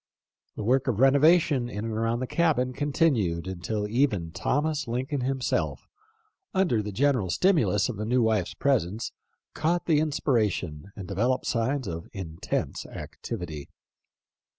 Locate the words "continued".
2.73-3.45